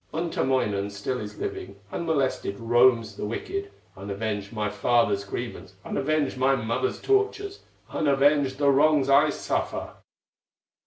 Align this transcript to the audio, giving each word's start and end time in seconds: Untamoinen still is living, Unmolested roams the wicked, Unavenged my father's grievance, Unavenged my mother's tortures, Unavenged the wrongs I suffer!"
Untamoinen 0.15 0.89
still 0.89 1.19
is 1.19 1.37
living, 1.37 1.75
Unmolested 1.91 2.59
roams 2.59 3.17
the 3.17 3.23
wicked, 3.27 3.71
Unavenged 3.95 4.51
my 4.51 4.67
father's 4.67 5.23
grievance, 5.23 5.75
Unavenged 5.85 6.37
my 6.39 6.55
mother's 6.55 6.99
tortures, 6.99 7.59
Unavenged 7.87 8.57
the 8.57 8.71
wrongs 8.71 9.09
I 9.09 9.29
suffer!" 9.29 9.97